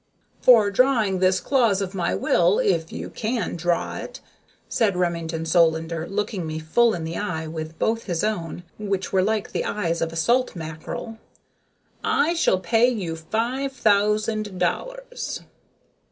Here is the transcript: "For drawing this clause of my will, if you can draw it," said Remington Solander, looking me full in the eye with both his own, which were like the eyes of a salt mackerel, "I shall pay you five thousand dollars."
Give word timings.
"For 0.41 0.71
drawing 0.71 1.19
this 1.19 1.39
clause 1.39 1.79
of 1.79 1.93
my 1.93 2.15
will, 2.15 2.57
if 2.57 2.91
you 2.91 3.11
can 3.11 3.55
draw 3.55 3.97
it," 3.97 4.19
said 4.67 4.97
Remington 4.97 5.45
Solander, 5.45 6.07
looking 6.07 6.47
me 6.47 6.57
full 6.57 6.95
in 6.95 7.03
the 7.03 7.17
eye 7.17 7.45
with 7.45 7.77
both 7.77 8.05
his 8.05 8.23
own, 8.23 8.63
which 8.79 9.13
were 9.13 9.21
like 9.21 9.51
the 9.51 9.63
eyes 9.63 10.01
of 10.01 10.11
a 10.11 10.15
salt 10.15 10.55
mackerel, 10.55 11.19
"I 12.03 12.33
shall 12.33 12.59
pay 12.59 12.89
you 12.89 13.15
five 13.15 13.73
thousand 13.73 14.57
dollars." 14.59 15.41